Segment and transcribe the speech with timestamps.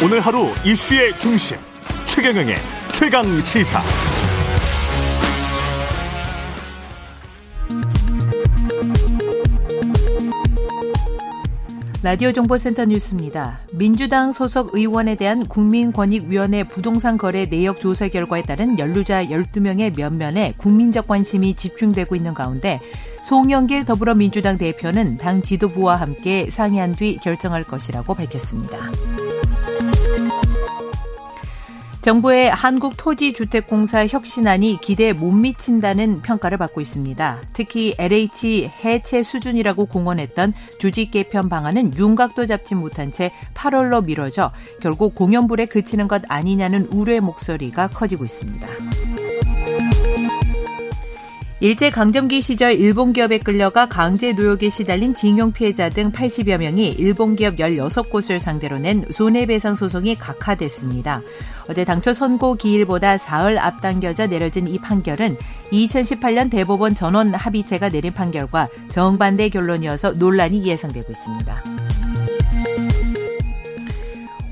[0.00, 1.58] 오늘 하루 이슈의 중심
[2.06, 2.54] 최경영의
[2.92, 3.82] 최강 시사.
[12.04, 13.58] 라디오 정보센터 뉴스입니다.
[13.74, 21.08] 민주당 소속 의원에 대한 국민권익위원회 부동산 거래 내역 조사 결과에 따른 연루자 12명의 면면에 국민적
[21.08, 22.80] 관심이 집중되고 있는 가운데
[23.24, 28.78] 송영길 더불어민주당 대표는 당 지도부와 함께 상의한 뒤 결정할 것이라고 밝혔습니다.
[32.00, 37.40] 정부의 한국토지주택공사 혁신안이 기대에 못 미친다는 평가를 받고 있습니다.
[37.52, 45.14] 특히 LH 해체 수준이라고 공언했던 조직 개편 방안은 윤곽도 잡지 못한 채 8월로 미뤄져 결국
[45.14, 49.27] 공연불에 그치는 것 아니냐는 우려의 목소리가 커지고 있습니다.
[51.60, 57.34] 일제 강점기 시절 일본 기업에 끌려가 강제 노역에 시달린 징용 피해자 등 80여 명이 일본
[57.34, 61.20] 기업 16곳을 상대로 낸 손해배상 소송이 각하됐습니다.
[61.68, 65.36] 어제 당초 선고 기일보다 사흘 앞당겨져 내려진 이 판결은
[65.72, 71.87] 2018년 대법원 전원 합의체가 내린 판결과 정반대 결론이어서 논란이 예상되고 있습니다.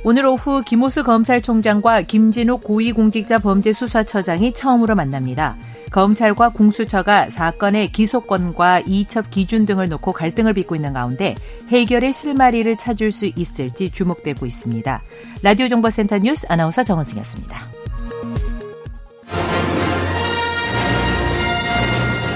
[0.09, 5.57] 오늘 오후 김호수 검찰총장과 김진욱 고위공직자 범죄수사처장이 처음으로 만납니다.
[5.91, 11.35] 검찰과 공수처가 사건의 기소권과 이첩 기준 등을 놓고 갈등을 빚고 있는 가운데
[11.71, 15.03] 해결의 실마리를 찾을 수 있을지 주목되고 있습니다.
[15.43, 17.59] 라디오 정보센터 뉴스 아나운서 정은승이었습니다.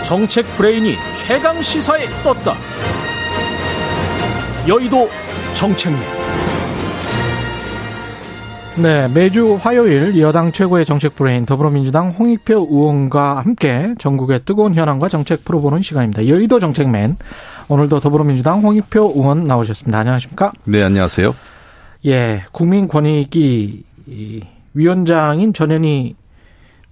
[0.02, 2.56] 정책 브레인이 최강 시사에 떴다.
[4.66, 5.08] 여의도
[5.54, 6.19] 정책맨.
[8.76, 15.44] 네, 매주 화요일 여당 최고의 정책 브레인 더불어민주당 홍익표 의원과 함께 전국의 뜨거운 현안과 정책
[15.44, 16.28] 풀어보는 시간입니다.
[16.28, 17.16] 여의도 정책맨
[17.68, 19.98] 오늘도 더불어민주당 홍익표 의원 나오셨습니다.
[19.98, 20.52] 안녕하십니까?
[20.64, 21.34] 네, 안녕하세요.
[22.06, 23.82] 예, 국민권익위
[24.72, 26.16] 위원장인 전현희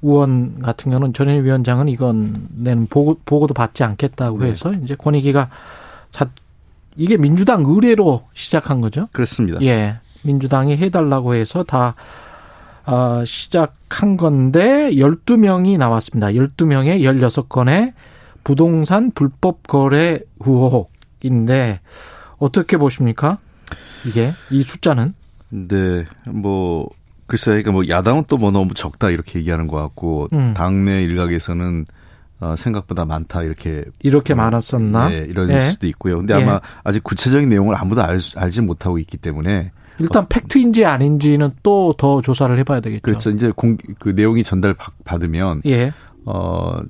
[0.02, 4.50] 의원 같은 경우는 전현희 위원장은 이건 내는 보고, 보고도 받지 않겠다고 네.
[4.50, 5.48] 해서 이제 권익위가
[6.10, 6.28] 자,
[6.96, 9.08] 이게 민주당 의뢰로 시작한 거죠?
[9.12, 9.60] 그렇습니다.
[9.62, 9.98] 예.
[10.22, 11.94] 민주당이 해달라고 해서 다
[12.86, 16.28] 어, 시작한 건데 12명이 나왔습니다.
[16.28, 17.92] 12명의 16건의
[18.44, 21.80] 부동산 불법 거래 의혹인데
[22.38, 23.38] 어떻게 보십니까?
[24.06, 25.14] 이게 이 숫자는?
[25.50, 26.04] 네.
[26.26, 26.88] 뭐
[27.26, 30.54] 글쎄 그러니까 뭐 야당은 또 뭐 너무 적다 이렇게 얘기하는 것 같고 음.
[30.54, 31.84] 당내 일각에서는
[32.40, 35.08] 어, 생각보다 많다 이렇게 이렇게 어, 많았었나?
[35.08, 35.60] 네, 이럴 예.
[35.60, 36.18] 수도 있고요.
[36.18, 36.42] 근데 예.
[36.42, 40.26] 아마 아직 구체적인 내용을 아무도 알, 알지 못하고 있기 때문에 일단 어.
[40.28, 43.02] 팩트인지 아닌지는 또 더 조사를 해봐야 되겠죠.
[43.02, 43.30] 그렇죠.
[43.30, 45.92] 이제 공, 그 내용이 전달 받으면 예.
[46.24, 46.80] 어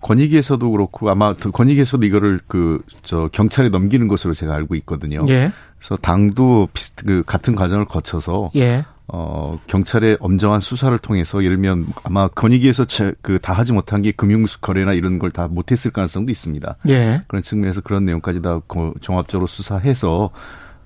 [0.00, 5.24] 권익위에서도 그렇고 아마 권익위에서도 이거를 그 저 경찰에 넘기는 것으로 제가 알고 있거든요.
[5.28, 5.50] 예.
[5.78, 8.84] 그래서 당도 비슷 그 같은 과정을 거쳐서 예.
[9.08, 12.84] 어 경찰의 엄정한 수사를 통해서 예를 들면 아마 권익위에서
[13.22, 16.76] 그 다 하지 못한 게 금융 거래나 이런 걸 다 못했을 가능성도 있습니다.
[16.90, 17.22] 예.
[17.26, 18.60] 그런 측면에서 그런 내용까지 다
[19.00, 20.30] 종합적으로 수사해서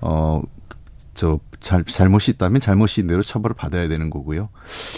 [0.01, 0.41] 어
[1.13, 4.49] 저 잘, 잘못이 있다면 잘못인 대로 처벌을 받아야 되는 거고요.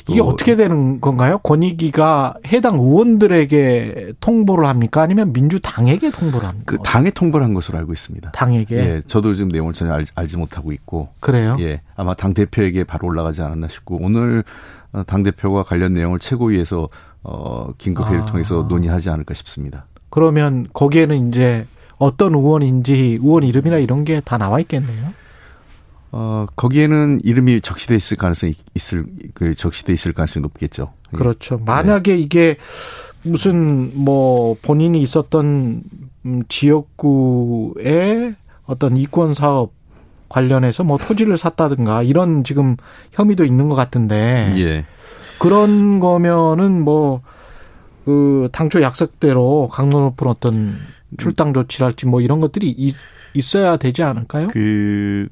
[0.07, 1.37] 이게 어떻게 되는 건가요?
[1.39, 5.01] 권익위가 해당 의원들에게 통보를 합니까?
[5.01, 6.65] 아니면 민주당에게 통보를 합니까?
[6.65, 8.31] 그 당에 통보를 한 것으로 알고 있습니다.
[8.31, 8.75] 당에게?
[8.77, 11.09] 예, 저도 지금 내용을 전혀 알, 알지 못하고 있고.
[11.19, 11.57] 그래요?
[11.59, 14.43] 예, 아마 당 대표에게 바로 올라가지 않았나 싶고 오늘
[14.91, 16.89] 어, 당 대표가 관련 내용을 최고위에서
[17.23, 18.25] 어, 긴급회의를 아.
[18.25, 19.85] 통해서 논의하지 않을까 싶습니다.
[20.09, 21.65] 그러면 거기에는 이제
[21.97, 25.13] 어떤 의원인지 의원 이름이나 이런 게 다 나와 있겠네요.
[26.17, 30.93] 어, 거기에는 이름이 적시돼 있을 가능성이 있을, 그 적시돼 있을 가능성이 높겠죠.
[31.13, 31.17] 예.
[31.17, 31.57] 그렇죠.
[31.65, 32.19] 만약에 네.
[32.19, 32.55] 이게
[33.23, 35.83] 무슨 뭐 본인이 있었던
[36.25, 39.73] 음, 지역구의 어떤 이권 사업
[40.29, 42.77] 관련해서 뭐 토지를 샀다든가 이런 지금
[43.11, 44.53] 혐의도 있는 것 같은데.
[44.55, 44.85] 예.
[45.37, 47.23] 그런 거면은 뭐,
[48.05, 50.77] 그, 당초 약속대로 강로 높은 어떤
[51.17, 52.95] 출당 조치랄지 뭐 이런 것들이 있,
[53.33, 54.47] 있어야 되지 않을까요?
[54.47, 55.27] 그,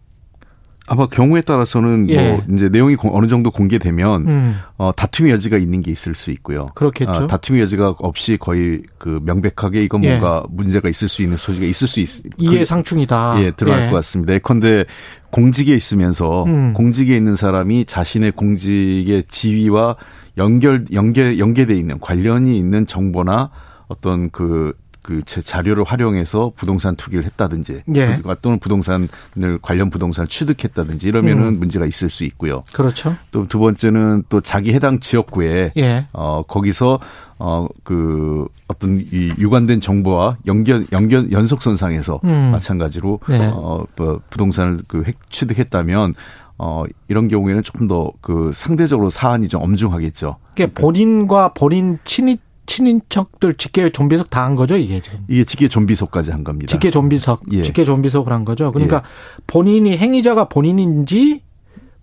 [0.87, 2.29] 아마 경우에 따라서는 뭐 예.
[2.29, 4.55] 뭐 이제 내용이 어느 정도 공개되면 음.
[4.77, 6.67] 어 다툼의 여지가 있는 게 있을 수 있고요.
[6.75, 7.11] 그렇겠죠.
[7.11, 10.09] 어, 다툼의 여지가 없이 거의 그 명백하게 이건 예.
[10.09, 12.09] 뭔가 문제가 있을 수 있는 소지가 있을 수 있.
[12.37, 13.43] 이해 상충이다.
[13.43, 13.89] 예, 들어갈 예.
[13.89, 14.33] 것 같습니다.
[14.33, 14.85] 예컨대
[15.31, 16.73] 공직에 있으면서 음.
[16.73, 19.95] 공직에 있는 사람이 자신의 공직의 지위와
[20.37, 23.51] 연결 연계 연계돼 있는 관련이 있는 정보나
[23.87, 28.19] 어떤 그 그 자료를 활용해서 부동산 투기를 했다든지 예.
[28.41, 29.09] 또는 부동산을
[29.61, 31.59] 관련 부동산을 취득했다든지 이러면은 음.
[31.59, 32.63] 문제가 있을 수 있고요.
[32.73, 33.15] 그렇죠.
[33.31, 36.07] 또 두 번째는 또 자기 해당 지역구에 예.
[36.13, 36.99] 어 거기서
[37.37, 42.51] 어그 어떤 이 유관된 정보와 연결 연결 연속선상에서 음.
[42.51, 43.47] 마찬가지로 네.
[43.47, 46.15] 어뭐 부동산을 그 획 취득했다면
[46.57, 50.37] 어, 이런 경우에는 조금 더 그 상대적으로 사안이 좀 엄중하겠죠.
[50.55, 55.19] 그러니까 본인과 본인 친인 친인척들 직계 좀비석 다 한 거죠, 이게 지금.
[55.27, 56.69] 이게 직계 좀비석까지 한 겁니다.
[56.69, 57.61] 직계 좀비석, 예.
[57.61, 58.71] 직계 좀비석을 한 거죠.
[58.71, 59.41] 그러니까 예.
[59.47, 61.41] 본인이 행위자가 본인인지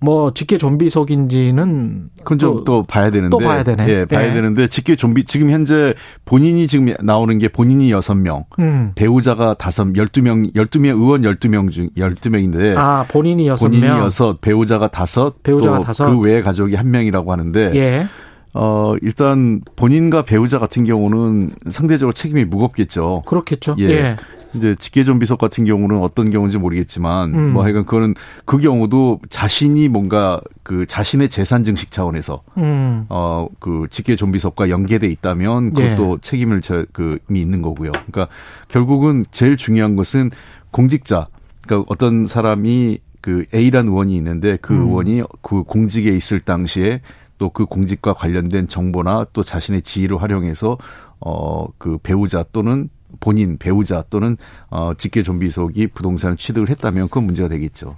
[0.03, 3.87] 뭐 직계 좀비속인지는 그건 좀또 봐야 되는데 또 봐야 되네.
[3.89, 4.33] 예, 봐야 예.
[4.35, 8.93] 되는데 직계 좀비 지금 현재 본인이 지금 나오는 게 본인이 여섯 명 음.
[8.95, 13.87] 배우자가 다섯 열두 명 열두 명 의원 열두 명 중 열두 명인데아 본인이 여섯 본인이
[13.87, 18.07] 여섯 배우자가 다섯 배우자가 다섯 그 외의 가족이 한 명이라고 하는데 예.
[18.53, 23.23] 어, 일단 본인과 배우자 같은 경우는 상대적으로 책임이 무겁겠죠.
[23.27, 23.77] 그렇겠죠.
[23.79, 23.85] 예.
[23.85, 24.17] 예.
[24.55, 27.53] 이제 직계 좀비속 같은 경우는 어떤 경우인지 모르겠지만 음.
[27.53, 28.15] 뭐 하여간 그거는
[28.45, 33.07] 그 경우도 자신이 뭔가 그 자신의 재산 증식 차원에서 음.
[33.09, 36.19] 어그 직계 좀비속과 연계돼 있다면 그것도 예.
[36.21, 37.93] 책임을 저그 이미 있는 거고요.
[37.93, 38.27] 그러니까
[38.67, 40.31] 결국은 제일 중요한 것은
[40.73, 41.29] 공직자
[41.65, 44.81] 그러니까 어떤 사람이 그 A란 의원이 있는데 그 음.
[44.81, 47.03] 의원이 그 공직에 있을 당시에
[47.41, 50.77] 또 그 공직과 관련된 정보나 또 자신의 지위를 활용해서
[51.21, 54.37] 어 그 배우자 또는 본인 배우자 또는
[54.69, 57.97] 어 직계 좀비속이 부동산을 취득을 했다면 그건 문제가 되겠죠.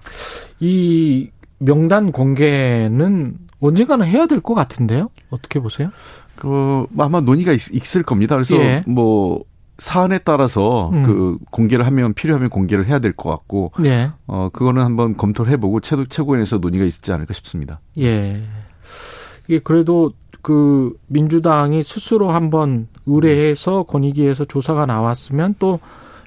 [0.60, 1.28] 이
[1.58, 5.10] 명단 공개는 언젠가는 해야 될 것 같은데요.
[5.30, 5.90] 어떻게 보세요?
[6.36, 8.36] 그 아마 논의가 있, 을 겁니다.
[8.36, 8.82] 그래서 예.
[8.86, 9.44] 뭐
[9.78, 11.02] 사안에 따라서 음.
[11.02, 14.10] 그 공개를 하면 필요하면 공개를 해야 될 것 같고 예.
[14.26, 17.80] 어 그거는 한번 검토를 해보고 최고 최고위원회에서 논의가 있지 않을까 싶습니다.
[17.98, 18.40] 예.
[19.48, 20.12] 이게 그래도
[20.42, 25.80] 그 민주당이 스스로 한번 의뢰해서 권익위에서 조사가 나왔으면 또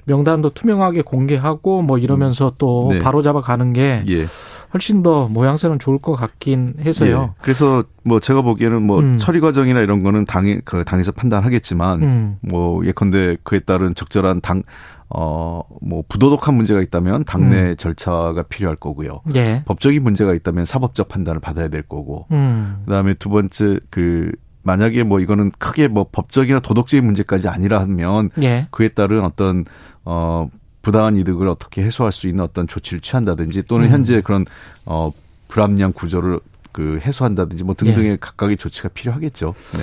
[0.06, 2.98] 명단도 투명하게 공개하고 뭐 이러면서 또 네.
[3.00, 4.24] 바로 잡아 가는 게 예.
[4.72, 7.30] 훨씬 더 모양새는 좋을 것 같긴 해서요.
[7.30, 7.42] 예.
[7.42, 9.18] 그래서 뭐 제가 보기에는 뭐 음.
[9.18, 12.36] 처리 과정이나 이런 거는 당에 그 당에서 판단하겠지만 음.
[12.40, 14.62] 뭐 예컨대 그에 따른 적절한 당
[15.08, 17.76] 어, 뭐, 부도덕한 문제가 있다면 당내 음.
[17.76, 19.22] 절차가 필요할 거고요.
[19.36, 19.62] 예.
[19.64, 22.26] 법적인 문제가 있다면 사법적 판단을 받아야 될 거고.
[22.32, 22.82] 음.
[22.84, 24.32] 그 다음에 두 번째, 그,
[24.62, 28.66] 만약에 뭐 이거는 크게 뭐 법적이나 도덕적인 문제까지 아니라 하면 예.
[28.70, 29.64] 그에 따른 어떤,
[30.04, 30.48] 어,
[30.82, 33.92] 부당한 이득을 어떻게 해소할 수 있는 어떤 조치를 취한다든지 또는 음.
[33.92, 34.44] 현재 그런,
[34.84, 35.10] 어,
[35.48, 36.40] 불합리한 구조를
[36.72, 38.16] 그 해소한다든지 뭐 등등의 예.
[38.20, 39.54] 각각의 조치가 필요하겠죠.
[39.72, 39.82] 네.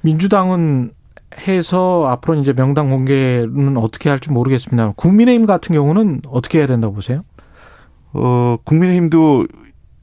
[0.00, 0.92] 민주당은
[1.38, 4.92] 해서 앞으로 이제 명단 공개는 어떻게 할지 모르겠습니다.
[4.96, 7.24] 국민의힘 같은 경우는 어떻게 해야 된다고 보세요?
[8.12, 9.46] 어, 국민의힘도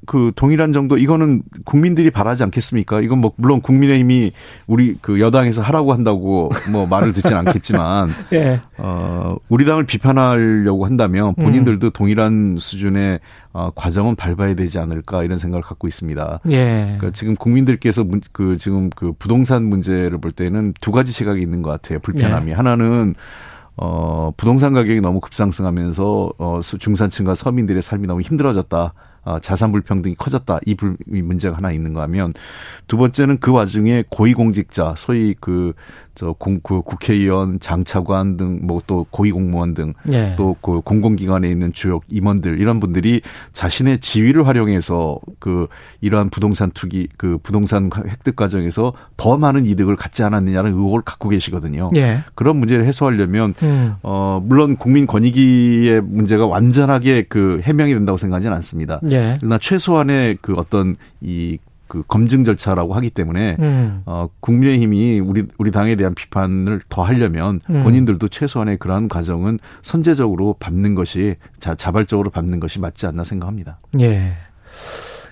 [0.06, 3.01] 그 동일한 정도 이거는 국민들이 바라지 않겠습니까?
[3.01, 4.31] 이건 뭐 물론 국민의힘이
[4.65, 8.62] 우리 그 여당에서 하라고 한다고 뭐 말을 듣진 않겠지만 예.
[8.77, 11.92] 어 우리 당을 비판하려고 한다면 본인들도 음.
[11.94, 13.19] 동일한 수준의
[13.53, 16.39] 어 과정은 밟아야 되지 않을까 이런 생각을 갖고 있습니다.
[16.50, 16.95] 예.
[16.98, 21.62] 그러니까 지금 국민들께서 문, 그 지금 그 부동산 문제를 볼 때는 두 가지 시각이 있는
[21.62, 22.00] 것 같아요.
[22.00, 22.56] 불편함이 예.
[22.56, 23.13] 하나는
[23.77, 28.94] 어 부동산 가격이 너무 급상승하면서 어 중산층과 서민들의 삶이 너무 힘들어졌다.
[29.23, 30.59] 어, 자산 불평등이 커졌다.
[30.65, 32.33] 이, 불, 이 문제가 하나 있는가 하면
[32.88, 35.73] 두 번째는 그 와중에 고위공직자, 소위 그,
[36.15, 40.33] 저, 공, 그 국회의원, 장차관 등, 뭐 또 고위공무원 등, 예.
[40.37, 43.21] 또그 공공기관에 있는 주요 임원들, 이런 분들이
[43.53, 45.67] 자신의 지위를 활용해서 그
[46.01, 51.91] 이러한 부동산 투기, 그 부동산 획득 과정에서 더 많은 이득을 갖지 않았느냐는 의혹을 갖고 계시거든요.
[51.95, 52.23] 예.
[52.35, 53.93] 그런 문제를 해소하려면, 음.
[54.03, 59.00] 어, 물론 국민 권익위의 문제가 완전하게 그 해명이 된다고 생각하지는 않습니다.
[59.09, 59.38] 예.
[59.39, 61.57] 그러나 최소한의 그 어떤 이
[61.91, 64.01] 그 검증 절차라고 하기 때문에 음.
[64.05, 67.83] 어 국민의힘이 우리 우리 당에 대한 비판을 더 하려면 음.
[67.83, 73.79] 본인들도 최소한의 그러한 과정은 선제적으로 밟는 것이 자 자발적으로 밟는 것이 맞지 않나 생각합니다.
[74.00, 74.31] 예.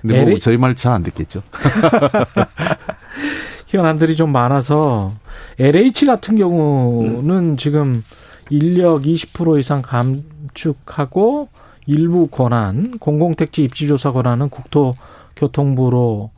[0.01, 1.44] 근데 뭐 저희 말 잘 안 듣겠죠.
[3.68, 5.13] 현안들이 좀 많아서
[5.60, 7.58] LH 같은 경우는 음.
[7.58, 8.04] 지금
[8.50, 11.48] 인력 20% 이상 감축하고
[11.86, 14.94] 일부 권한, 공공택지 입지조사 권한은 국토
[15.38, 16.32] 교통부로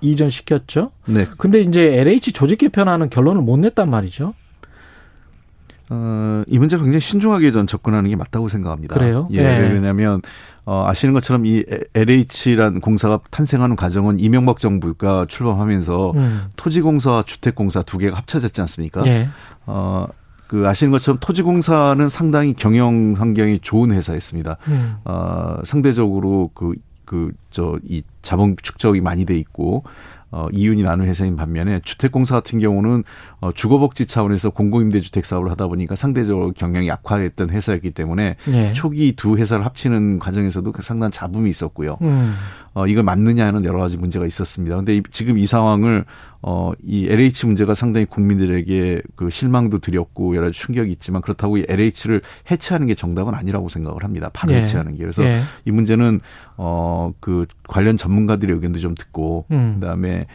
[0.00, 0.90] 이전시켰죠.
[1.06, 1.26] 네.
[1.38, 4.34] 근데 이제 LH 조직 개편하는 결론을 못 냈단 말이죠.
[5.92, 8.94] 어, 이 문제 굉장히 신중하게 전 접근하는 게 맞다고 생각합니다.
[8.94, 9.28] 그래요?
[9.32, 9.42] 예.
[9.42, 9.72] 네.
[9.72, 10.22] 왜냐하면
[10.64, 16.42] 어, 아시는 것처럼 이 LH란 공사가 탄생하는 과정은 이명박 정부가 출범하면서 음.
[16.54, 19.02] 토지공사와 주택공사 두 개가 합쳐졌지 않습니까?
[19.02, 19.28] 네.
[19.66, 20.06] 어,
[20.46, 24.58] 그 아시는 것처럼 토지공사는 상당히 경영 환경이 좋은 회사였습니다.
[24.68, 24.96] 음.
[25.04, 26.74] 어, 상대적으로 그
[27.10, 29.82] 그 저 이 자본 축적이 많이 돼 있고
[30.32, 33.02] 어, 이윤이 나는 회사인 반면에 주택공사 같은 경우는
[33.40, 38.72] 어, 주거복지 차원에서 공공임대주택 사업을 하다 보니까 상대적으로 경영이 약화했던 회사였기 때문에 네.
[38.72, 41.96] 초기 두 회사를 합치는 과정에서도 그 상당한 잡음이 있었고요.
[42.02, 42.34] 음.
[42.74, 44.76] 어, 이거 맞느냐는 여러 가지 문제가 있었습니다.
[44.76, 46.04] 근데 이, 지금 이 상황을
[46.42, 51.64] 어, 이 LH 문제가 상당히 국민들에게 그 실망도 드렸고 여러 가지 충격이 있지만 그렇다고 이
[51.68, 54.30] LH를 해체하는 게 정답은 아니라고 생각을 합니다.
[54.32, 54.62] 바로 예.
[54.62, 55.00] 해체하는 게.
[55.00, 55.40] 그래서 예.
[55.66, 56.20] 이 문제는
[56.56, 59.76] 어, 그 관련 전문가들의 의견도 좀 듣고 음.
[59.80, 60.26] 그다음에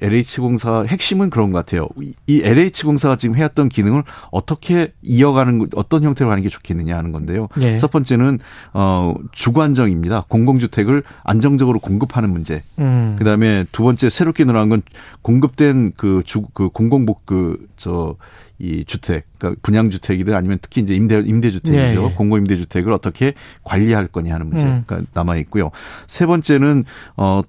[0.00, 1.88] LH공사 핵심은 그런 것 같아요.
[2.26, 7.48] 이 LH공사가 지금 해왔던 기능을 어떻게 이어가는 어떤 형태로 하는 게 좋겠느냐 하는 건데요.
[7.60, 7.78] 예.
[7.78, 8.38] 첫 번째는
[8.72, 10.24] 어 주거 안정입니다.
[10.28, 12.62] 공공주택을 안정적으로 공급하는 문제.
[12.78, 13.16] 음.
[13.18, 14.82] 그다음에 두 번째 새롭게 늘어난 건
[15.22, 18.16] 공급된 그주그 그 공공복 그저
[18.60, 22.00] 이 주택, 그러니까 분양 주택이든 아니면 특히 이제 임대 임대주택이죠.
[22.00, 22.14] 예, 예.
[22.14, 23.34] 공공 임대주택을 어떻게
[23.64, 25.06] 관리할 거냐 하는 문제가 음.
[25.12, 25.70] 남아 있고요.
[26.06, 26.84] 세 번째는
[27.16, 27.42] 어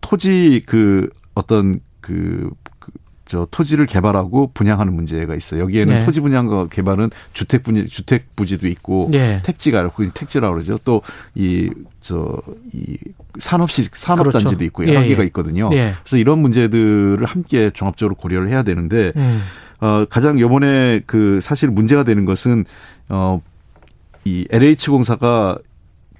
[0.00, 1.08] 토지 그
[1.40, 2.92] 어떤 그, 그,
[3.24, 5.62] 저 토지를 개발하고 분양하는 문제가 있어요.
[5.62, 6.04] 여기에는 네.
[6.04, 9.40] 토지 분양과 개발은 주택 분야 주택 부지도 있고 네.
[9.44, 10.78] 택지가 그 택지라고 그러죠.
[10.84, 11.02] 또
[11.34, 12.98] 이저이
[13.38, 14.64] 산업시 산업 단지도 그렇죠.
[14.64, 15.26] 있고 여러 예, 개가 예.
[15.28, 15.70] 있거든요.
[15.72, 15.94] 예.
[16.02, 19.42] 그래서 이런 문제들을 함께 종합적으로 고려를 해야 되는데 음.
[19.80, 22.64] 어 가장 요번에 그 사실 문제가 되는 것은
[23.08, 25.56] 어이 LH 공사가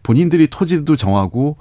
[0.05, 1.57] 본인들이 토지도 정하고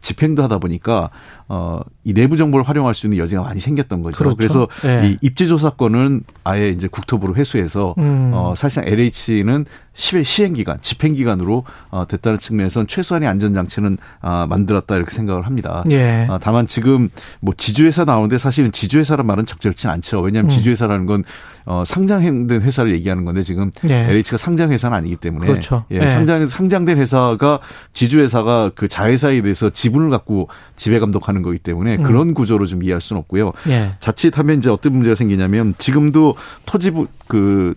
[0.00, 1.10] 집행도 하다 보니까
[1.52, 4.16] 어, 이 내부 정보를 활용할 수 있는 여지가 많이 생겼던 거죠.
[4.18, 4.36] 그렇죠.
[4.36, 5.08] 그래서 네.
[5.08, 8.30] 이 입지 조사권은 아예 이제 국토부로 회수해서 음.
[8.32, 14.96] 어, 사실상 LH는 시행 기간, 집행 기간으로 어, 됐다는 측면에서는 최소한의 안전 장치는 아, 만들었다
[14.96, 15.84] 이렇게 생각을 합니다.
[15.90, 16.26] 예.
[16.28, 17.08] 아, 다만 지금
[17.40, 20.20] 뭐 지주회사 나오는데 사실은 지주회사란 말은 적절치 않죠.
[20.20, 20.56] 왜냐하면 음.
[20.56, 21.24] 지주회사라는 건
[21.66, 24.06] 어, 상장된 회사를 얘기하는 건데 지금 예.
[24.08, 25.84] LH가 상장 회사는 아니기 때문에 그렇죠.
[25.92, 26.06] 예, 예.
[26.08, 27.60] 상장 상장된 회사가
[27.92, 32.02] 지주회사가 그 자회사에 대해서 지분을 갖고 지배 감독하는 거기 때문에 음.
[32.02, 33.52] 그런 구조로 좀 이해할 수는 없고요.
[33.68, 33.92] 예.
[34.00, 37.74] 자칫하면 이제 어떤 문제가 생기냐면 지금도 토지 부 그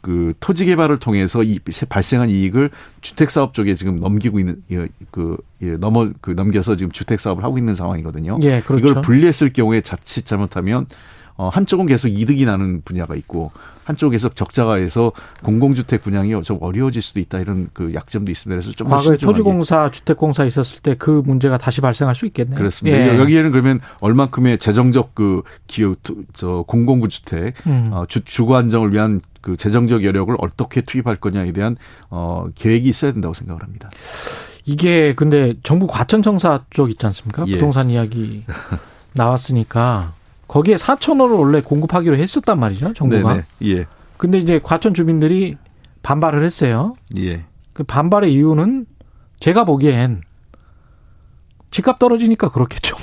[0.00, 4.62] 그 토지 개발을 통해서 이 발생한 이익을 주택 사업 쪽에 지금 넘기고 있는
[5.10, 8.38] 그 예, 넘어 그 넘겨서 지금 주택 사업을 하고 있는 상황이거든요.
[8.42, 8.88] 예, 그렇죠.
[8.90, 10.86] 이걸 분리했을 경우에 자칫 잘못하면
[11.36, 13.52] 어 한쪽은 계속 이득이 나는 분야가 있고
[13.84, 15.12] 한쪽에서 적자가 해서
[15.42, 18.60] 공공주택 분양이 좀 어려워질 수도 있다 이런 그 약점도 있습니다.
[18.60, 22.56] 그래서 좀 과거에 토지공사, 주택공사 있었을 때 그 문제가 다시 발생할 수 있겠네요.
[22.56, 22.98] 그렇습니다.
[22.98, 23.18] 예.
[23.18, 25.96] 여기에는 그러면 얼만큼의 재정적 그 기후
[26.34, 27.90] 저 공공구주택 음.
[27.92, 31.76] 어, 주, 주거 안정을 위한 그 재정적 여력을 어떻게 투입할 거냐에 대한
[32.10, 33.90] 어 계획이 있어야 된다고 생각을 합니다.
[34.64, 37.44] 이게 근데 정부 과천청사 쪽 있지 않습니까?
[37.48, 37.52] 예.
[37.52, 38.44] 부동산 이야기
[39.14, 40.12] 나왔으니까
[40.46, 43.32] 거기에 4천원을 원래 공급하기로 했었단 말이죠, 정부가.
[43.34, 43.44] 네네.
[43.64, 43.86] 예.
[44.16, 45.56] 근데 이제 과천 주민들이
[46.02, 46.96] 반발을 했어요.
[47.18, 47.44] 예.
[47.72, 48.86] 그 반발의 이유는
[49.40, 50.22] 제가 보기엔
[51.70, 52.96] 집값 떨어지니까 그렇겠죠.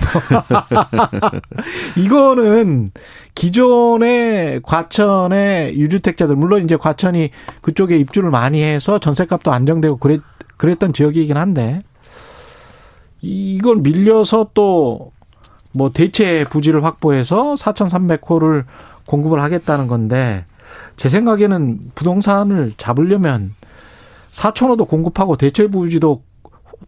[1.97, 2.91] 이거는
[3.35, 7.29] 기존의 과천의 유주택자들 물론 이제 과천이
[7.61, 10.21] 그쪽에 입주를 많이 해서 전세값도 안정되고 그랬
[10.57, 11.81] 그랬던 지역이긴 한데
[13.21, 15.15] 이걸 밀려서 또
[15.75, 18.63] 뭐 대체 부지를 확보해서 4,300호를
[19.07, 20.45] 공급을 하겠다는 건데
[20.95, 23.53] 제 생각에는 부동산을 잡으려면
[24.31, 26.23] 4,000호도 공급하고 대체 부지도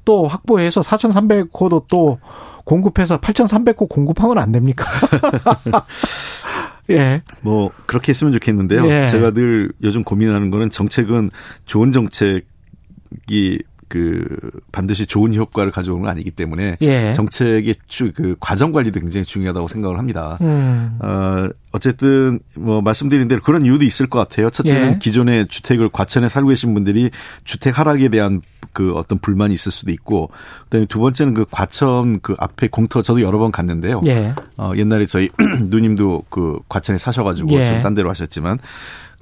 [0.05, 2.19] 또 확보해서 4,300호도 또
[2.65, 4.85] 공급해서 8,300호 공급하면 안 됩니까?
[6.89, 7.21] 예.
[7.41, 8.87] 뭐 그렇게 했으면 좋겠는데요.
[8.89, 9.07] 예.
[9.07, 11.29] 제가 늘 요즘 고민하는 거는 정책은
[11.65, 12.43] 좋은 정책이
[13.87, 14.25] 그
[14.71, 17.13] 반드시 좋은 효과를 가져오는 건 아니기 때문에 예.
[17.13, 17.75] 정책의
[18.13, 20.37] 그 과정 관리도 굉장히 중요하다고 생각을 합니다.
[20.41, 20.97] 음.
[21.01, 24.49] 어, 어쨌든 뭐 말씀드린 대로 그런 이유도 있을 것 같아요.
[24.49, 24.99] 첫째는 예.
[24.99, 27.11] 기존의 주택을 과천에 살고 계신 분들이
[27.43, 28.41] 주택 하락에 대한
[28.73, 30.29] 그 어떤 불만이 있을 수도 있고
[30.65, 34.01] 그다음에 두 번째는 그 과천 그 앞에 공터 저도 여러 번 갔는데요.
[34.07, 34.33] 예.
[34.57, 35.29] 어, 옛날에 저희
[35.69, 37.81] 누님도 그 과천에 사셔가지고 예.
[37.81, 38.59] 딴 데로 하셨지만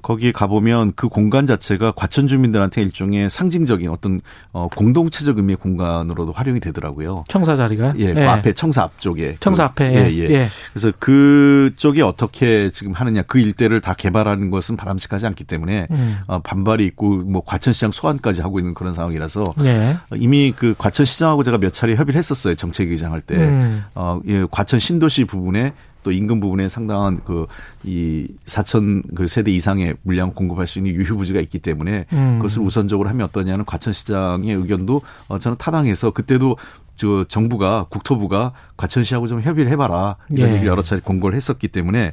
[0.06, 4.20] 거기 가보면 그 공간 자체가 과천 주민들한테 일종의 상징적인 어떤
[4.52, 7.24] 어 공동체적 의미의 공간으로도 활용이 되더라고요.
[7.26, 7.94] 청사 자리가?
[7.98, 8.24] 예, 그 예.
[8.24, 9.36] 앞에 청사 앞쪽에.
[9.40, 9.94] 청사 그, 앞에.
[9.96, 10.48] 예, 예, 예.
[10.72, 16.18] 그래서 그쪽이 어떻게 지금 하느냐 그 일대를 다 개발하는 것은 바람직하지 않기 때문에 음.
[16.28, 19.96] 어, 반발이 있고 뭐 과천시장 소환까지 하고 있는 그런 상황이라서 예.
[20.14, 23.34] 이미 그 과천시장하고 제가 몇 차례 협의를 했었어요 정책의장 할 때.
[23.34, 23.82] 음.
[23.96, 25.72] 어, 예, 과천 신도시 부분에
[26.06, 31.40] 또 인근 부분에 상당한 그이 4천 그 세대 이상의 물량 공급할 수 있는 유휴 부지가
[31.40, 32.36] 있기 때문에 음.
[32.36, 36.58] 그것을 우선적으로 하면 어떠냐는 과천시장의 의견도 어 저는 타당해서 그때도
[36.94, 40.52] 저 정부가 국토부가 과천시하고 좀 협의를 해봐라 이런 예.
[40.52, 42.12] 얘기를 여러 차례 공고를 했었기 때문에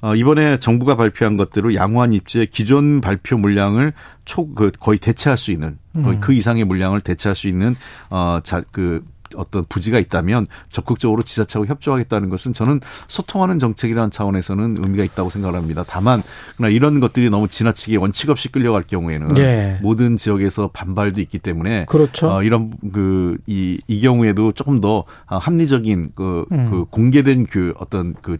[0.00, 3.92] 어 이번에 정부가 발표한 것대로 양호한 입지의 기존 발표 물량을
[4.24, 6.20] 초 그 거의 대체할 수 있는 거의 음.
[6.20, 7.76] 그 이상의 물량을 대체할 수 있는
[8.08, 9.04] 어자그
[9.36, 15.84] 어떤 부지가 있다면 적극적으로 지자체하고 협조하겠다는 것은 저는 소통하는 정책이라는 차원에서는 의미가 있다고 생각을 합니다.
[15.86, 16.22] 다만
[16.56, 19.78] 그러나 이런 것들이 너무 지나치게 원칙 없이 끌려갈 경우에는 예.
[19.82, 22.30] 모든 지역에서 반발도 있기 때문에 그렇죠.
[22.30, 26.70] 어, 이런 그이이 이 경우에도 조금 더 합리적인 그, 음.
[26.70, 28.38] 그 공개된 그 어떤 그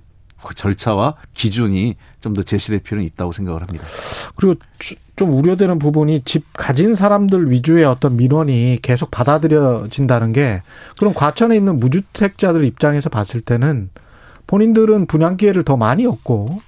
[0.52, 3.84] 절차와 기준이 좀 더 제시될 필요는 있다고 생각을 합니다.
[4.36, 4.56] 그리고
[5.14, 10.62] 좀 우려되는 부분이 집 가진 사람들 위주의 어떤 민원이 계속 받아들여진다는 게
[10.98, 13.90] 그럼 과천에 있는 무주택자들 입장에서 봤을 때는
[14.46, 16.60] 본인들은 분양 기회를 더 많이 얻고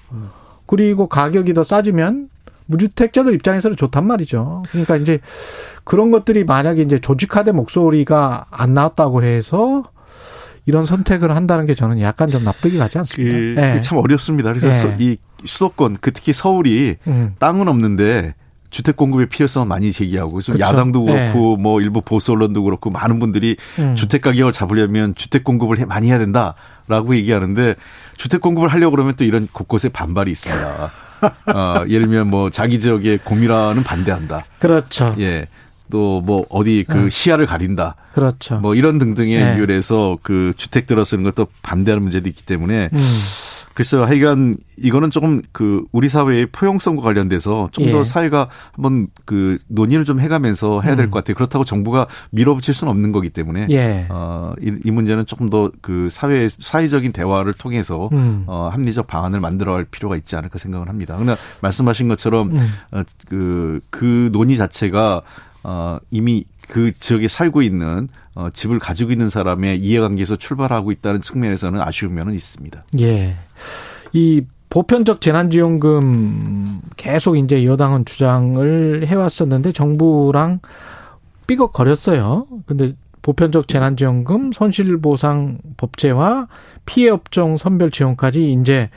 [0.66, 2.28] 그리고 가격이 더 싸지면
[2.66, 4.62] 무주택자들 입장에서는 좋단 말이죠.
[4.71, 5.21] 그러니까 이제
[5.85, 9.85] 그런 것들이 만약에 이제 조직화된 목소리가 안 나왔다고 해서
[10.67, 13.37] 이런 선택을 한다는 게 저는 약간 좀 납득이 가지 않습니다.
[13.37, 13.81] 그, 네.
[13.81, 14.53] 참 어렵습니다.
[14.53, 14.97] 그래서 네.
[14.99, 17.35] 이 수도권, 그 특히 서울이 음.
[17.39, 18.35] 땅은 없는데
[18.71, 20.71] 주택 공급의 필요성을 많이 제기하고 좀 그렇죠.
[20.71, 21.63] 야당도 그렇고 네.
[21.63, 23.95] 뭐 일부 보수 언론도 그렇고 많은 분들이 음.
[23.95, 27.77] 주택 가격을 잡으려면 주택 공급을 해, 많이 해야 된다라고 얘기하는데
[28.17, 30.91] 주택 공급을 하려고 그러면 또 이런 곳곳에 반발이 있습니다.
[31.55, 34.45] 어, 예를 들면 뭐 자기 지역의 공유라는 반대한다.
[34.59, 35.15] 그렇죠.
[35.21, 35.47] 예.
[35.90, 37.11] 또 뭐 어디 그 네.
[37.11, 37.95] 시야를 가린다.
[38.14, 38.59] 그렇죠.
[38.59, 39.57] 뭐 이런 등등의 네.
[39.57, 42.99] 이유로 해서 그 주택 들어서는 것도 반대하는 문제도 있기 때문에 음.
[43.75, 48.05] 글쎄요, 하여간 이거는 조금 그 우리 사회의 포용성과 관련돼서 좀더 예.
[48.05, 51.14] 사회가 한번 그 논의를 좀 해가면서 해야 될것 음.
[51.14, 51.35] 같아요.
[51.35, 54.07] 그렇다고 정부가 밀어붙일 수는 없는 거기 때문에 예.
[54.09, 58.45] 어, 이, 이 문제는 조금 더 그 사회 사회적인 대화를 통해서 음.
[58.47, 61.14] 어, 합리적 방안을 만들어갈 필요가 있지 않을까 생각을 합니다.
[61.19, 62.69] 그러나 말씀하신 것처럼 음.
[62.93, 65.21] 어, 그, 그 논의 자체가
[65.69, 71.81] 어, 이미 그 지역에 살고 있는 어, 집을 가지고 있는 사람의 이해관계에서 출발하고 있다는 측면에서는
[71.81, 72.85] 아쉬운 면은 있습니다.
[73.01, 73.35] 예.
[74.13, 80.61] 이 보편적 재난지원금 계속 이제 여당은 주장을 해왔었는데 정부랑
[81.49, 82.47] 삐걱거렸어요.
[82.67, 86.47] 근데 보편적 재난지원금, 손실보상 법제화,
[86.85, 88.89] 피해업종 선별 지원까지 이제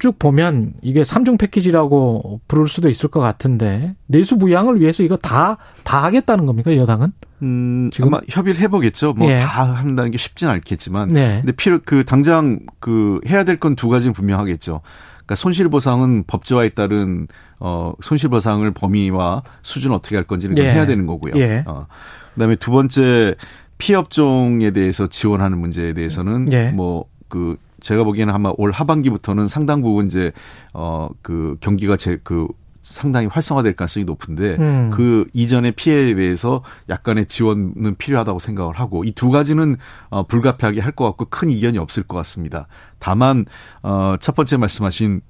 [0.00, 5.58] 쭉 보면 이게 삼중 패키지라고 부를 수도 있을 것 같은데 내수 부양을 위해서 이거 다
[5.84, 7.12] 다 하겠다는 겁니까 여당은?
[7.42, 9.14] 음, 지금 아마 협의를 해보겠죠.
[9.14, 9.38] 뭐다 예.
[9.38, 11.38] 한다는 게 쉽지는 않겠지만, 네.
[11.40, 14.82] 근데 필요 그 당장 그 해야 될 건 두 가지는 분명하겠죠.
[15.14, 17.26] 그러니까 손실 보상은 법제화에 따른
[17.58, 20.72] 어 손실 보상을 범위와 수준 어떻게 할 건지를 예.
[20.72, 21.32] 해야 되는 거고요.
[21.36, 21.64] 예.
[21.66, 21.86] 어
[22.34, 23.34] 그다음에 두 번째
[23.78, 26.70] 피업종에 대해서 지원하는 문제에 대해서는 예.
[26.70, 30.32] 뭐그 제가 보기에는 아마 올 하반기부터는 상당 부분 이제
[30.72, 32.48] 어그 경기가 제그
[32.82, 34.90] 상당히 활성화될 가능성이 높은데 음.
[34.94, 39.76] 그 이전의 피해에 대해서 약간의 지원은 필요하다고 생각을 하고 이 두 가지는
[40.08, 42.66] 어 불가피하게 할 것 같고 큰 이견이 없을 것 같습니다.
[42.98, 43.44] 다만
[43.82, 45.20] 어첫 번째 말씀하신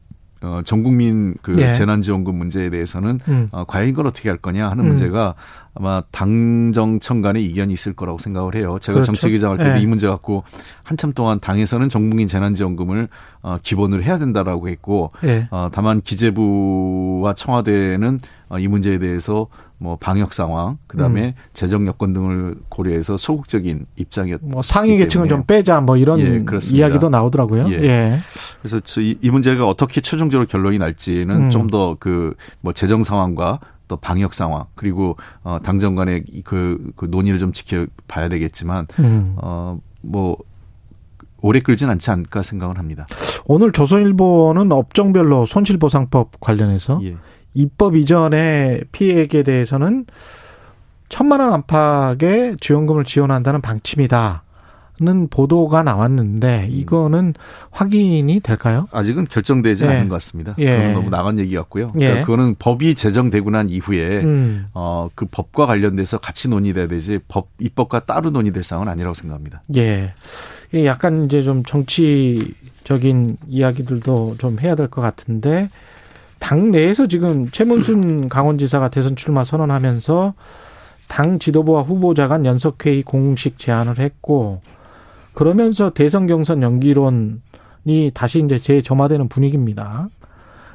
[0.42, 1.72] 어, 전 국민 그 예.
[1.74, 3.48] 재난지원금 문제에 대해서는 음.
[3.52, 4.88] 어, 과연 이걸 어떻게 할 거냐 하는 음.
[4.88, 5.34] 문제가
[5.74, 8.78] 아마 당정청 간의 이견이 있을 거라고 생각을 해요.
[8.80, 9.06] 제가 그렇죠.
[9.06, 9.80] 정책위장 할 때도 예.
[9.80, 10.44] 이 문제 갖고
[10.82, 13.08] 한참 동안 당에서는 전 국민 재난지원금을
[13.42, 15.46] 어, 기본으로 해야 된다라고 했고 예.
[15.50, 19.46] 어, 다만 기재부와 청와대는 어, 이 문제에 대해서
[19.82, 21.32] 뭐 방역 상황, 그다음에 음.
[21.54, 24.40] 재정 여건 등을 고려해서 소극적인 입장이었.
[24.42, 27.70] 뭐 상위 계층은 좀 빼자 뭐 이런 예, 이야기도 나오더라고요.
[27.70, 27.82] 예.
[27.82, 28.18] 예.
[28.60, 31.50] 그래서 이, 이 문제가 어떻게 최종적으로 결론이 날지는 음.
[31.50, 37.38] 좀더 그 뭐 재정 상황과 또 방역 상황 그리고 어 당정 간의 그, 그 논의를
[37.38, 39.36] 좀 지켜봐야 되겠지만 음.
[39.40, 40.36] 어뭐
[41.42, 43.06] 오래 끌진 않지 않을까 생각을 합니다.
[43.46, 47.16] 오늘 조선일보는 업종별로 손실보상법 관련해서 예.
[47.54, 50.06] 입법 이전의 피해액에 대해서는
[51.08, 54.44] 천만 원 안팎의 지원금을 지원한다는 방침이다.
[55.02, 57.32] 는 보도가 나왔는데 이거는
[57.70, 58.86] 확인이 될까요?
[58.92, 59.88] 아직은 결정되지 예.
[59.88, 60.54] 않은 것 같습니다.
[60.58, 60.76] 예.
[60.76, 61.90] 그건 너무 나간 얘기 같고요.
[61.94, 62.00] 예.
[62.00, 64.66] 그러니까 그거는 법이 제정되고 난 이후에 음.
[64.74, 69.62] 어그 법과 관련돼서 같이 논의돼야 되지 법 입법과 따로 논의될 사항은 아니라고 생각합니다.
[69.76, 70.12] 예.
[70.84, 75.70] 약간 이제 좀 정치적인 이야기들도 좀 해야 될 것 같은데
[76.40, 80.34] 당 내에서 지금 최문순 강원지사가 대선 출마 선언하면서
[81.06, 84.60] 당 지도부와 후보자 간 연석회의 공식 제안을 했고
[85.32, 90.08] 그러면서 대선 경선 연기론이 다시 이제 재점화되는 분위기입니다.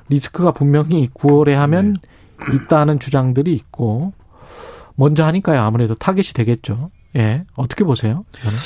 [0.10, 1.98] 리스크가 분명히 9월에 하면
[2.50, 2.56] 네.
[2.56, 4.14] 있다는 주장들이 있고
[4.96, 6.92] 먼저 하니까요 아무래도 타겟이 되겠죠.
[7.16, 8.24] 예 어떻게 보세요?
[8.32, 8.58] 저는?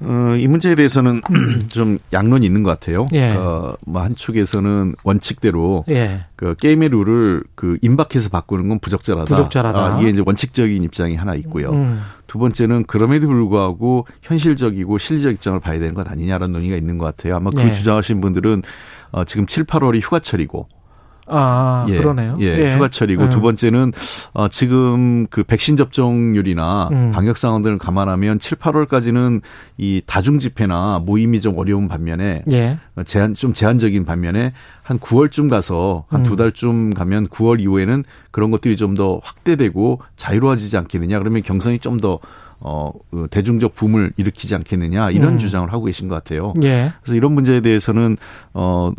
[0.00, 1.22] 어, 이 문제에 대해서는
[1.68, 3.06] 좀 양론이 있는 것 같아요.
[3.12, 3.32] 예.
[3.32, 6.24] 어, 뭐 한쪽에서는 원칙대로 예.
[6.36, 9.34] 그 게임의 룰을 그 임박해서 바꾸는 건 부적절하다.
[9.34, 9.78] 부적절하다.
[9.78, 11.70] 아, 이게 이제 원칙적인 입장이 하나 있고요.
[11.70, 12.00] 음.
[12.26, 17.36] 두 번째는 그럼에도 불구하고 현실적이고 실리적 입장을 봐야 되는 것 아니냐라는 논의가 있는 것 같아요.
[17.36, 17.72] 아마 그 예.
[17.72, 18.62] 주장하신 분들은
[19.10, 20.68] 어, 지금 7, 8월이 휴가철이고
[21.30, 22.36] 아, 예, 그러네요.
[22.40, 22.74] 예, 예.
[22.74, 23.30] 휴가철이고 음.
[23.30, 23.92] 두 번째는
[24.34, 27.12] 어 지금 그 백신 접종률이나 음.
[27.12, 29.42] 방역 상황들을 감안하면 7, 8월까지는
[29.78, 32.78] 이 다중 집회나 모임이 좀 어려운 반면에 예.
[33.06, 36.36] 제한 좀 제한적인 반면에 한 9월쯤 가서 한두 음.
[36.36, 41.18] 달쯤 가면 9월 이후에는 그런 것들이 좀 더 확대되고 자유로워지지 않겠느냐.
[41.20, 42.18] 그러면 경선이 좀더
[42.60, 45.38] 어, 그 대중적 붐을 일으키지 않겠느냐 이런 음.
[45.38, 46.52] 주장을 하고 계신 것 같아요.
[46.62, 46.92] 예.
[47.00, 48.16] 그래서 이런 문제에 대해서는
[48.52, 48.90] 어,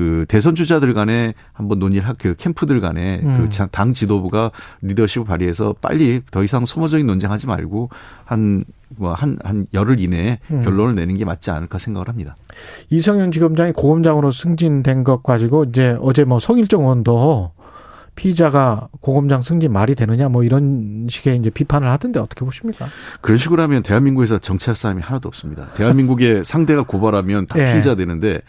[0.00, 3.50] 그 대선 주자들 간에 한번 논의를 할그 캠프들 간에 음.
[3.50, 7.90] 그당 지도부가 리더십을 발휘해서 빨리 더 이상 소모적인 논쟁하지 말고
[8.24, 8.64] 한
[8.96, 10.64] 뭐한한 한 열흘 이내에 음.
[10.64, 12.32] 결론을 내는 게 맞지 않을까 생각을 합니다.
[12.88, 17.52] 이성윤 지검장이 고검장으로 승진된 것 가지고 이제 어제 뭐 성일정 의원도
[18.14, 22.86] 피의자가 고검장 승진 말이 되느냐 뭐 이런 식의 이제 비판을 하던데 어떻게 보십니까?
[23.20, 25.66] 그런 식으로 하면 대한민국에서 정치할 사람이 하나도 없습니다.
[25.74, 27.72] 대한민국의 상대가 고발하면 다 예.
[27.72, 28.40] 피의자 되는데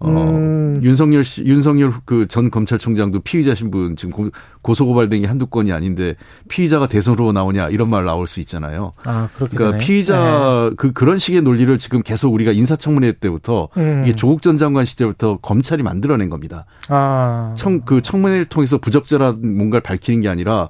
[0.00, 0.80] 어, 음.
[0.82, 4.30] 윤석열 씨, 윤석열 그 전 검찰총장도 피의자 신분 지금
[4.62, 6.14] 고소 고발된 게 한두 건이 아닌데
[6.48, 8.92] 피의자가 대선으로 나오냐 이런 말 나올 수 있잖아요.
[9.04, 9.84] 아, 그러니까 되네.
[9.84, 10.76] 피의자 네.
[10.76, 14.04] 그 그런 식의 논리를 지금 계속 우리가 인사청문회 때부터 음.
[14.06, 16.64] 이게 조국 전 장관 시절부터 검찰이 만들어낸 겁니다.
[16.88, 17.54] 아.
[17.56, 20.68] 청 그 청문회를 통해서 부적절한 뭔가를 밝히는 게 아니라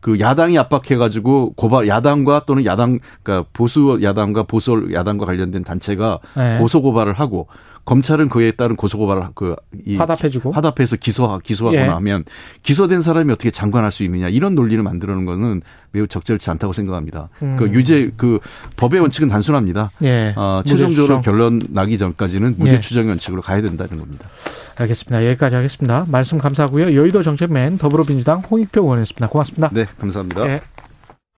[0.00, 6.58] 그 야당이 압박해가지고 고발 야당과 또는 야당 그러니까 보수 야당과 보수 야당과 관련된 단체가 네.
[6.58, 7.48] 고소 고발을 하고
[7.86, 11.88] 검찰은 그에 따른 고소고발을 그 이 화답해주고 화답해서 기소 기소하거나 예.
[11.88, 12.24] 하면
[12.62, 17.28] 기소된 사람이 어떻게 장관할 수 있느냐 이런 논리를 만들어놓은 거는 매우 적절치 않다고 생각합니다.
[17.42, 17.56] 음.
[17.56, 18.40] 그 유죄 그
[18.76, 19.92] 법의 원칙은 단순합니다.
[20.02, 20.34] 예.
[20.36, 22.80] 어, 최종적으로 결론 나기 전까지는 무죄 예.
[22.80, 24.26] 추정 원칙으로 가야 된다는 겁니다.
[24.74, 25.24] 알겠습니다.
[25.26, 26.04] 여기까지 하겠습니다.
[26.08, 26.94] 말씀 감사하고요.
[26.96, 29.28] 여의도 정책맨 더불어민주당 홍익표 의원이었습니다.
[29.28, 29.70] 고맙습니다.
[29.72, 30.48] 네, 감사합니다.
[30.48, 30.60] 예.